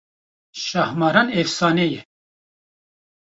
[0.63, 2.01] Şahmaran efsane ye